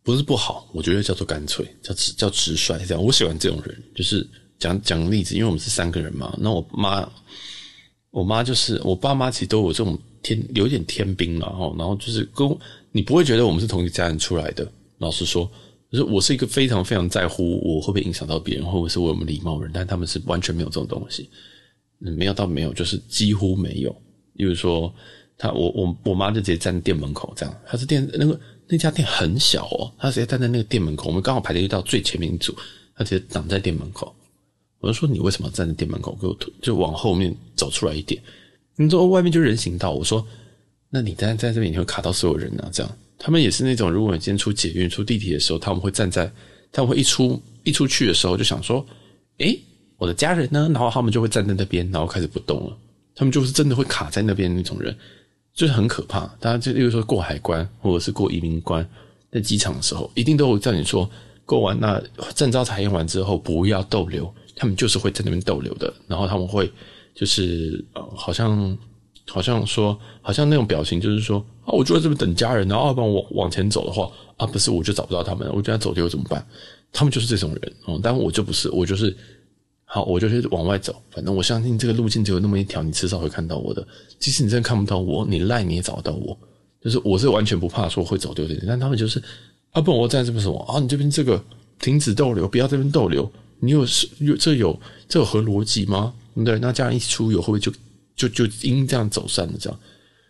[0.10, 3.04] 不是不好，我觉得叫做干脆，叫直叫直率这样。
[3.04, 6.36] 我喜欢这种人，就是讲讲例子，因为我们是三个人嘛。
[6.40, 7.08] 那我妈，
[8.10, 11.72] 我妈就是我爸妈，其实都有这种天有点天兵了哈。
[11.78, 12.58] 然后就是跟
[12.92, 14.68] 你不会觉得我们是同一家人出来的。
[14.98, 15.48] 老实说，
[15.92, 21.30] 就是我是一个非常非常在乎我会不会影响到别人，或者是我有没有礼貌的人，但他们是完全没有这种东西，
[22.00, 23.96] 没有到没有，就是几乎没有。
[24.34, 24.92] 例如说。
[25.42, 27.62] 他我我我妈就直接站店门口，这样。
[27.66, 28.38] 他是店那个
[28.72, 31.08] 那家店很小哦，他直接站在那个店门口。
[31.08, 32.56] 我们刚好排队到最前面一组，
[32.96, 34.16] 他直接挡在店门口。
[34.80, 36.16] 我就说，你为什么站在店门口？
[36.22, 38.22] 给我就往后面走出来一点。
[38.76, 39.92] 你说外面就人行道。
[39.92, 40.26] 我说，
[40.90, 42.70] 那你站在这边，你会卡到所有人啊。
[42.72, 46.32] 这样，他们也是那种，如果你今天出捷运、出地铁的时候，他们会站在，
[46.72, 48.86] 他们会一出一出去的时候就想说，
[49.40, 49.60] 诶，
[49.98, 50.70] 我的家人呢？
[50.72, 52.78] 然后他们就会站在那边，然后开始不动了。
[53.16, 54.96] 他们就是真的会卡在那边那种人。
[55.60, 58.88] 就是很可怕，大家就例如说过海关或者是过移民关，
[59.30, 61.10] 在机场的时候，一定都会叫你说
[61.44, 62.02] 过完那
[62.34, 65.94] 证照查验完之后不要逗留，他们就是会在那边逗留的。
[66.08, 66.72] 然后他们会
[67.14, 68.78] 就是呃，好像
[69.28, 76.48] 好像说，好像那种表情就是说啊，我就在这边等家人，然后要不然我往前走的话啊，不是我就找不到他们，我觉得走丢怎么办？
[76.94, 79.14] 他们就是这种人哦，但我就不是，我就是。
[79.92, 81.02] 好，我就是往外走。
[81.10, 83.86] 反正我相信这个路径只有那么一条，你迟早会看到我的。
[84.20, 86.38] 即使你真的看不到我，你赖你也找到我。
[86.80, 89.20] 就是我是完全不怕说会走丢的人，但他们就是
[89.72, 90.80] 啊，不，我在这边什么啊？
[90.80, 91.44] 你这边这个
[91.80, 93.30] 停止逗留，不要这边逗留。
[93.60, 93.80] 你有
[94.20, 96.14] 有这有这有何逻辑吗？
[96.46, 97.74] 对，那家人一出游会不会就
[98.16, 99.54] 就就因这样走散了？
[99.60, 99.80] 这样，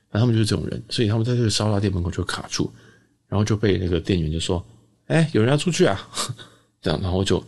[0.09, 2.71] 那他们就是这种人，所以他们在这个烧腊店门口就卡住，
[3.27, 4.65] 然后就被那个店员就说
[5.07, 6.09] ：“哎，有人要出去啊！”
[6.81, 7.43] 这样，然后就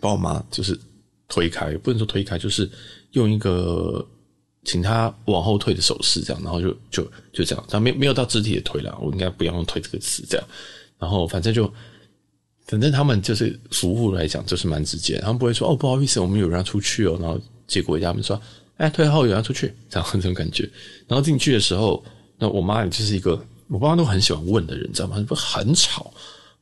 [0.00, 0.78] 把我妈就是。
[1.32, 2.70] 推开，不能说推开，就是
[3.12, 4.06] 用一个
[4.64, 10.46] 请他往后退的手势，这样，然后就就就这样，但没没有到肢体的推了，我应该不要用推这个词，这样，
[10.98, 11.72] 然后反正就，
[12.66, 18.38] 反正他们就是服务来讲就是蛮直接，他们不会说哦不好意思，我们有人要出去哦，然后结果他们说
[18.76, 20.68] 哎退后有人要出去，这样这种感觉，
[21.08, 22.04] 然后进去的时候，
[22.38, 25.24] 那我妈就是一个我爸妈都很喜欢问的人，知道吗？
[25.26, 26.12] 不很吵。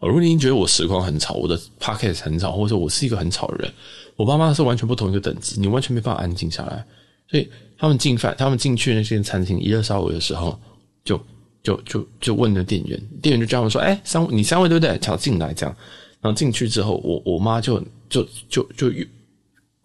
[0.09, 3.73] 如果你觉得我实况很吵，我的 podcast 很吵，或者我是一个很吵的人，
[4.17, 6.85] 我爸妈是完全不同一个等级，你完全没办法安静下来。
[7.31, 10.59] 所以他们进饭，他们进去那间餐厅一乐烧鹅的时候，
[11.05, 11.21] 就
[11.63, 14.99] 就就就问那店员，店员就叫他们说：“哎、欸，三你三位对不对？
[14.99, 15.77] 请进来。”这样，
[16.21, 19.07] 然后进去之后，我我妈就就就就越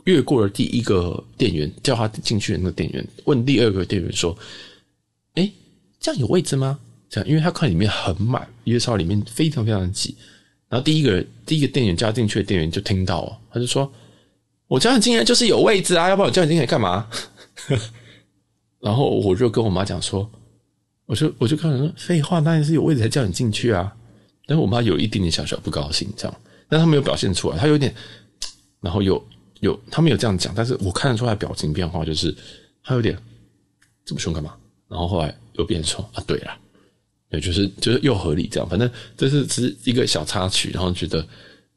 [0.05, 4.35] 越过了第一个店员，叫他进去的那个店员，问第二个店员说
[5.35, 5.51] ：“哎、
[5.99, 10.15] 这样有位置吗？”这样，因为他看里面很满，一乐烧里面非常非常挤。
[10.67, 13.91] 然后第一个，第一个店员加进去的店员就听到哦，他就说
[14.67, 17.07] ：“我叫你进来就是有位置啊，要不然我叫你进来干嘛？”
[18.81, 20.29] 然后我就跟我妈讲说
[21.05, 23.95] ：“我就我就跟他说废话，当然是有位置才叫你进去啊。”
[24.47, 27.93] 但是我妈有一点点小小不高兴，这样，但她没有表现出来，她有点，
[28.81, 29.23] 然后有
[29.59, 32.35] 有她没有这样讲，但是我看得出来表情变化，就是
[32.83, 33.17] 她有点
[34.03, 34.55] 这么凶干嘛？
[34.87, 36.51] 然后后来又变成说：“啊，对了。”
[37.39, 41.25] 就是就是又合理这样，反正这是只是一个小插曲，然后觉得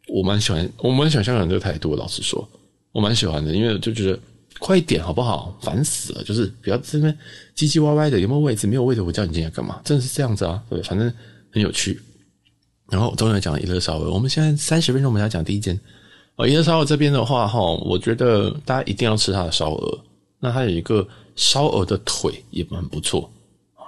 [0.08, 1.94] 我蛮喜欢，我蛮喜欢香港人这个态度。
[1.96, 2.48] 老实说，
[2.92, 4.18] 我蛮喜欢的，因为就觉得
[4.58, 5.56] 快一点好不好？
[5.62, 7.16] 烦死了，就是不要这边
[7.56, 8.66] 唧唧歪歪的，有没有位置？
[8.66, 9.80] 没有位置，我叫你进来干嘛？
[9.84, 10.62] 真的是这样子啊？
[10.70, 11.12] 对，反正
[11.52, 12.00] 很有趣。
[12.90, 15.78] 然后终于讲了一乐烧鹅，我们现在三十分钟，我们要讲第一间。
[16.36, 19.98] 哦，一乐烧鹅这边的话，哈，我觉得大家一定要吃它的烧鹅。
[20.40, 23.30] 那它有一个烧鹅的腿也蛮不错。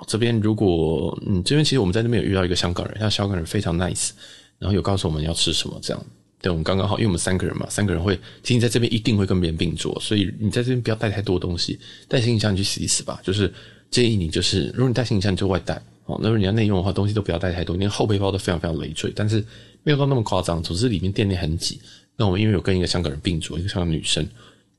[0.07, 4.11] 这边如果嗯，这边其实我们在那边有遇到一个香港人，他香港人非常 nice，
[4.59, 6.07] 然后有告诉我们要吃什么这样。
[6.43, 13.21] 对，我们刚刚好，因为我们三个人嘛，三个人会，其实你在这边一定会跟别人并桌，所以你在这边不要带太多东西，带行李箱你去洗一洗吧。
[13.23, 13.53] 就是
[13.91, 15.75] 建议你，就是如果你带行李箱，你就外带
[16.07, 16.19] 哦。
[16.23, 19.45] 那如果你要内用的话，东西都不要带太多，连后背包都非常非常累赘，但是
[19.83, 20.63] 没有到那么夸张。
[20.63, 21.79] 总之里面店内很挤。
[22.17, 24.27] 那我们因为有跟一个香港人并桌，一个香港女生，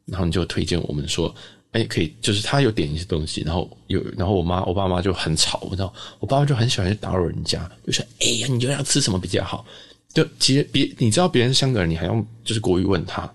[0.05, 1.33] 然后你就推荐我们说，
[1.71, 9.65] 哎，可以，就是他有点一些东西，然后有，然后我妈我爸妈就很吵，你知道，我爸爸就很喜欢去打扰人家，就说，哎呀，你就要吃什么比较好。
[10.13, 13.31] 就其实别你知道别人是香港人，你还用就是国语问他，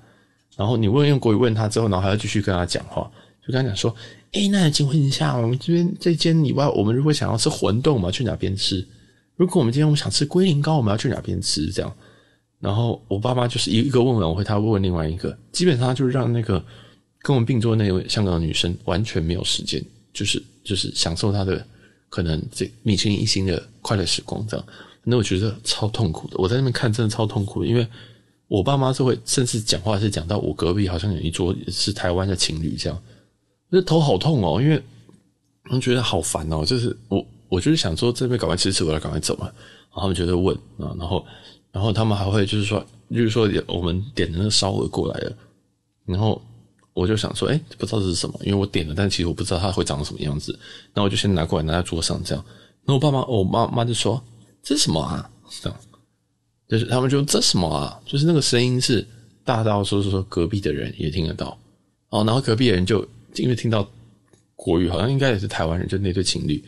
[0.57, 3.11] 然后你问用国语问他之后，然后还要继续跟他讲话，
[3.47, 3.95] 就跟他讲说
[4.33, 8.87] ：“哎，那请问一下，我们这边这间以外，我们如果想要吃馄饨，我们要去哪边吃？
[9.37, 11.67] 如果我们今天我们想吃龟苓膏，我们要去哪边吃？
[11.73, 11.91] 这样。”
[12.61, 16.63] 然后我爸妈就是一个问完，我会他问另外一个，基本上就是让那个
[17.27, 21.67] 跟我们并桌的那位香港的女生完全没有时间，就是就是享受她的
[22.09, 24.65] 可能这米其林一星的快乐时光这样。
[25.03, 27.85] 那我觉得超痛苦的，我在那边看真的超痛苦，因为
[28.47, 33.03] 我爸妈是会甚至讲话是讲到我隔壁好像有一桌是台湾的情侣这样，
[33.69, 34.81] 那头好痛哦，因为
[35.73, 41.27] 我觉得好烦哦，就是我我就是想说这边赶快吃吃，我要赶快走嘛，然后他们就在问啊，然后
[41.73, 45.37] 然后他们还会就是说，就是说我们点的那个烧鹅过来了，
[46.05, 46.41] 然后
[46.97, 50.59] 我就想说，哎，不知道这是什么，因为我点了，但其实我不知道它会长什么样子，
[50.93, 52.45] 那我就先拿过来拿在桌上这样，
[52.85, 54.21] 然后我爸妈我妈妈就说。
[54.69, 55.31] 这是什么啊？
[55.63, 55.79] 这样，
[56.69, 57.97] 就是他们就这什么啊？
[58.05, 59.07] 就是那个声音是
[59.45, 61.57] 大到说说说隔壁的人也听得到
[62.09, 63.07] 哦，然后隔壁的人就
[63.37, 63.89] 因为听到
[64.57, 66.61] 国语，好像应该也是台湾人，就那对情侣，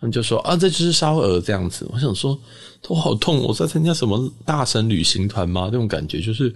[0.00, 1.86] 他们就说啊，这就是烧鹅这样子。
[1.92, 2.36] 我想说
[2.82, 5.68] 头好痛，我在参加什么大神旅行团吗？
[5.70, 6.52] 那种感觉就是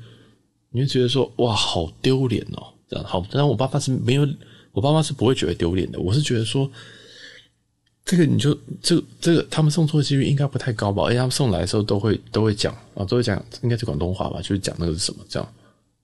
[0.72, 3.24] 你会觉得说哇，好丢脸哦，这样好。
[3.31, 4.27] 但我爸爸是没有，
[4.72, 6.70] 我爸妈是不会觉得丢脸的，我是觉得说。
[8.05, 11.03] 这个你就这个这个他们送错几率应该不太高吧？
[11.03, 14.40] 而且他们送来的时候都会都会讲啊，都会讲，应该是广东话吧？
[14.40, 15.46] 就是讲那个是什么这样。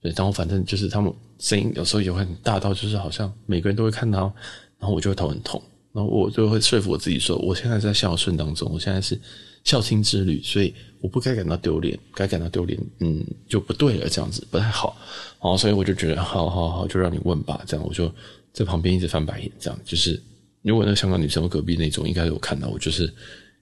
[0.03, 4.31] 对，然后反正就是他们声音有时候也会很大到，就是好像每个人都会看到，
[4.77, 5.59] 然后我就会头很痛，
[5.93, 9.19] 然后我就会说服我自己说，我现在在孝顺当中，我现在是
[9.65, 14.97] 孝亲之旅，所以我不该感到丢脸，该感到丢脸，嗯，就不对了，这样子不太好。
[15.41, 18.09] 然后所以我就觉得，好好好，就让你问吧，这样我就
[18.53, 20.19] 在旁边一直翻白眼，这样就是。
[20.61, 23.03] 如果那个香港女生隔壁那种，应该有看到我，就是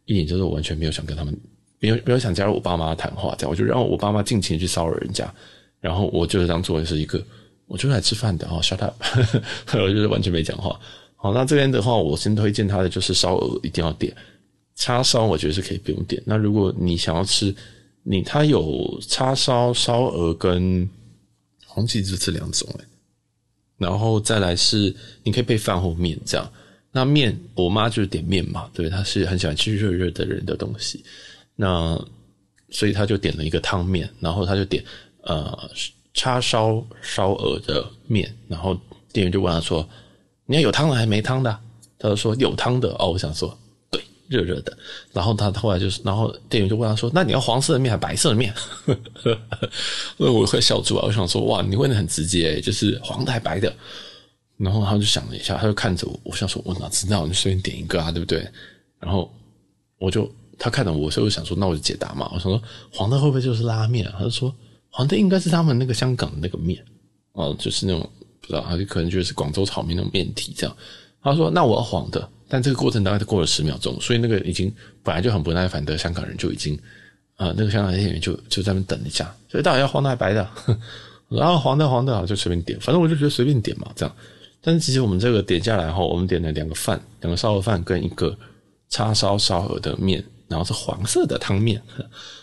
[0.05, 1.37] 一点就是我完全没有想跟他们，
[1.79, 5.29] 没有没有想加入我爸妈谈话，这样我就让我爸妈尽情去骚扰人家，
[5.81, 7.21] 然后我就是当做是一个，
[7.67, 8.95] 我就是来吃饭的，哦，shut up，
[9.75, 10.79] 我就是完全没讲话。
[11.17, 14.15] 好，那这边的话，我先推荐他的就是烧鹅一定要点，
[14.75, 16.21] 叉烧我觉得是可以不用点。
[16.25, 17.53] 那如果你想要吃，
[18.03, 20.89] 你他有叉烧、烧鹅跟
[21.65, 22.67] 红旗子这两种，
[23.77, 26.51] 然后再来是你可以配饭或面这样。
[26.91, 31.03] 那面，我妈就是点面嘛，对，她是很喜欢吃热热的人的东西，
[31.55, 31.99] 那
[32.69, 34.83] 所以她就点了一个汤面，然后她就点
[35.21, 35.57] 呃
[36.13, 38.79] 叉烧烧鹅的面，然后
[39.11, 39.87] 店员就问她说
[40.45, 41.59] ：“你要有汤的还是没汤的？”
[41.97, 43.57] 她就说：“有汤的。”哦，我想说，
[44.27, 44.77] 热热的。
[45.11, 48.53] 然后他后来就是，然后店员就问他说：“那你要黄色的面还是白色的面？”
[50.17, 53.73] 那我会笑住啊，我想说：“哇，你问的很直接，就是黄的还白的。”
[54.57, 57.25] 然后他就想了一下，他就看着我，我想说，我哪知道？
[57.25, 58.47] 你随便点一个啊，对不对？
[58.99, 59.29] 然后
[59.97, 62.29] 我就他看着我，所以我想说，那我就解答嘛。
[62.33, 64.15] 我想说，黄的会不会就是拉面啊？
[64.19, 64.53] 他就说，
[64.89, 66.81] 黄的应该是他们那个香港的那个面
[67.33, 68.09] 哦，就是那种
[68.39, 70.77] 不知道，他就可能就是广州炒面那种面体这样。
[71.21, 76.77] 他说，那我要黄的，但这个过程大概过了十秒钟，所以那个已经本来就很不耐烦的香港人就已经
[77.35, 80.47] 啊、那个香港店员就就在那等一下，所以到底要黄的还白的？
[81.29, 84.15] 然后黄的黄的啊，就随便点，反正我就觉得随便点嘛，这样。
[84.61, 88.37] 但是其实我们这个点下来后，我们点了两个饭，两个烧鹅饭跟一个
[88.87, 91.81] 叉烧烧鹅的面，然后是黄色的汤面。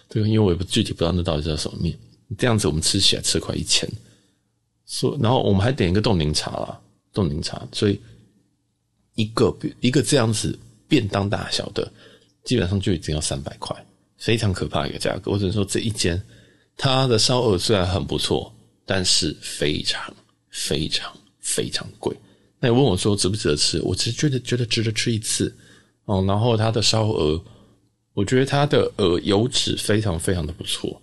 [0.08, 1.96] 这个因为我也不具体不知道那到底叫什么面。
[2.36, 3.88] 这样子我们吃起来吃快一千。
[4.88, 6.76] 说，然后我们还点一个冻柠茶啦，
[7.14, 7.62] 冻柠茶。
[7.70, 8.00] 所以
[9.20, 10.58] 一个一个这样子
[10.88, 11.90] 便当大小的，
[12.44, 13.76] 基本上就已经要三百块，
[14.16, 15.30] 非常可怕一个价格。
[15.30, 16.20] 我只能说这一间
[16.76, 18.52] 它的烧鹅虽然很不错，
[18.86, 20.14] 但是非常
[20.50, 21.12] 非常。
[21.42, 22.14] 非常贵，
[22.60, 23.80] 那你问我说值不值得吃？
[23.82, 25.52] 我只是觉得觉得值得吃一次
[26.04, 26.22] 哦。
[26.28, 27.42] 然后它的烧鹅，
[28.12, 31.00] 我觉得它的鹅油脂非常非常的不错，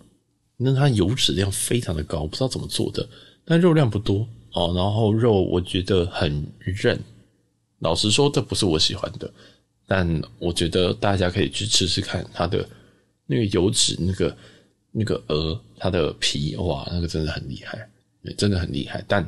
[0.56, 3.06] 那它油脂量非常的高，不知道怎么做的，
[3.44, 4.72] 但肉量不多哦。
[4.74, 6.98] 然后肉我觉得很韧，
[7.80, 9.30] 老实说这不是我喜欢的，
[9.86, 12.68] 但我觉得大家可以去吃吃看它的
[13.26, 14.36] 那个油脂，那个
[14.90, 17.88] 那个鹅它的皮，哇，那个真的很厉害，
[18.36, 19.04] 真的很厉害。
[19.06, 19.24] 但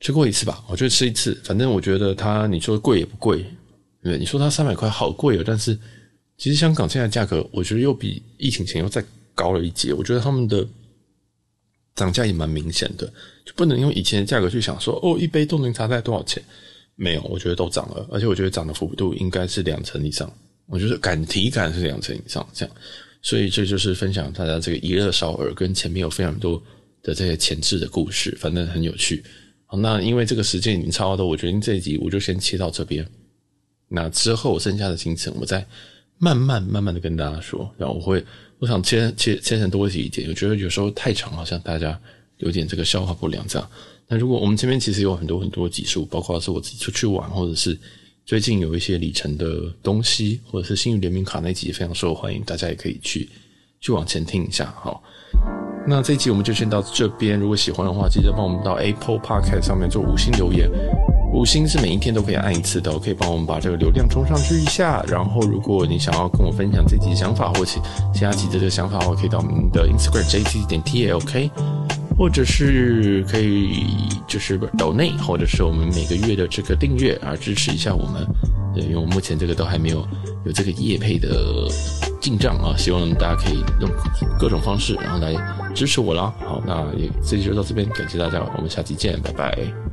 [0.00, 3.46] 吃过一次吧，我就吃一次，反正我觉得它，你说贵也不贵，
[4.02, 5.78] 对，你说它三百块好贵哦，但是
[6.36, 9.02] 其实香港现在价格，我觉得又比疫情前又再
[9.34, 9.94] 高了一截。
[9.94, 10.66] 我觉得他们的
[11.94, 13.06] 涨价也蛮明显的，
[13.46, 16.44] 就不能用以前的价格去想说，哦，一杯冻柠茶在多少钱？
[16.96, 20.32] 没有，我觉得都涨了，而且我觉得涨的幅度应该是两成以上。
[20.66, 22.74] 我觉得感体感是两成以上这样，
[23.20, 26.62] 所以这就是分享大家这个一乐烧鹅跟前面有非常多
[27.02, 29.22] 的这些前置的故事，反正很有趣。
[29.66, 33.06] 好那因为这个时间已经差不多，我决定这一集我就先切到这边。
[33.88, 35.66] 那之后剩下的行程，我再
[36.18, 37.70] 慢慢慢慢的跟大家说。
[37.76, 38.24] 然后我会，
[38.58, 40.28] 我想切切切成多集一点。
[40.28, 42.00] 我觉得有时候太长，好像大家
[42.38, 43.70] 有点这个消化不良这样。
[44.08, 47.78] 那如果我们前面其实有很多很多集数，包括是我自己出去玩，或者是
[48.26, 53.28] 最近有一些里程的东西，或者是星宇联名卡那集非常受欢迎，大家也可以去
[53.80, 54.98] 去往前听一下哈。
[55.86, 57.38] 那这一集我们就先到这边。
[57.38, 60.70] 如果喜欢的话，记得帮我们到 Apple Podcast 上面做五星留言。
[61.34, 65.04] 五星是每一天都可以按一次的，可以帮我们把这个流量冲上去一下。
[65.08, 67.80] 然后，如果你想要跟我分享这集的想法，或其
[68.14, 71.50] 其他集的这个想法的话，可以到我们的 Instagram JT 点 TALK，
[72.16, 73.86] 或者是可以
[74.26, 78.26] 就是岛内或者是我们每个月的这个订阅啊，支持一下我们。
[78.74, 80.06] 对，因为我目前这个都还没有
[80.44, 81.68] 有这个业配的
[82.20, 83.88] 进账啊，希望大家可以用
[84.38, 85.34] 各种方式，然后来
[85.74, 86.34] 支持我啦。
[86.40, 89.83] 好，那也这期就到这边，感谢大家，我们下期见，拜拜。